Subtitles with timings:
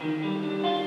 [0.00, 0.77] ค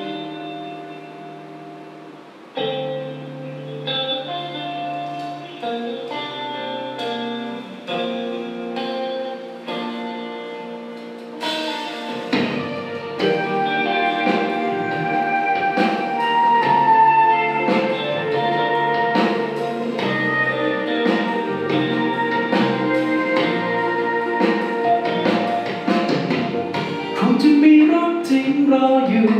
[28.61, 29.31] ริงรออยู่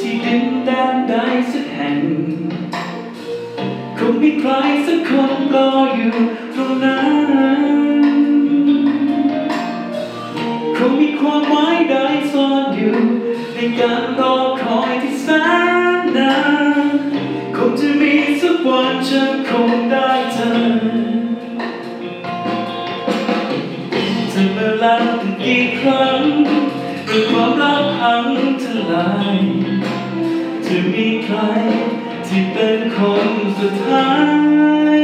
[0.00, 1.14] ที่ดินแดนใด
[1.50, 2.00] สักแห่ง
[3.98, 4.52] คงมีใคร
[4.86, 6.14] สักคนรออยู่
[6.54, 7.68] ตรงนั้น
[10.76, 11.94] คงมีความหมายใด
[12.32, 12.98] ซ่อนอยู่
[13.54, 15.28] ในการรอคอยที่แส
[15.98, 16.34] นนา
[16.94, 16.96] น
[17.56, 20.50] คงจะมีสักวันฉันคงได้เธอ
[24.30, 26.73] เธอมาแล้วตั้งกี่ครั้ง
[27.06, 28.26] เมื่อความรักพัง
[28.62, 29.38] ทลาย
[30.66, 31.38] จะมีใคร
[32.26, 34.10] ที่เป็นคนสุดท้า
[34.96, 35.00] ย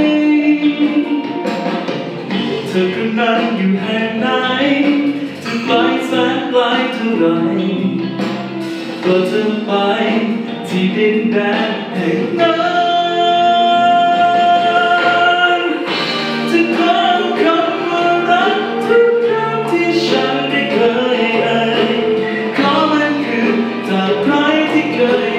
[2.66, 4.26] เธอคนนั้นอยู่แห่งไหน
[5.44, 5.74] จะไกล
[6.06, 6.62] แสนไกล
[6.94, 7.26] เท่าไร
[9.04, 9.72] ก็จะไป
[10.68, 11.36] ที่ดินแด
[11.68, 12.69] นแห่งนั้น
[25.00, 25.29] ที่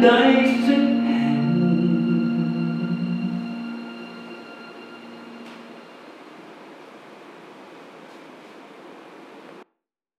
[0.00, 0.39] dying